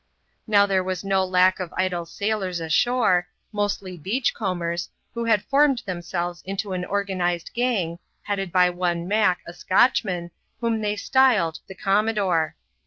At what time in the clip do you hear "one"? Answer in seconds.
8.71-9.07